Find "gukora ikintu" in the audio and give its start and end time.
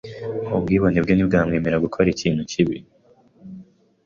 1.85-2.41